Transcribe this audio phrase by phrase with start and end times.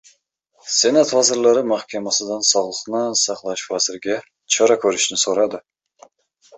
[0.75, 4.19] Senat Vazirlar Mahkamasidan sog‘liqni saqlash vaziriga
[4.59, 5.67] chora ko‘rishni so‘radi